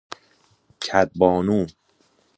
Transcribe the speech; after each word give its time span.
کد 0.83 1.09
بانو 1.19 1.59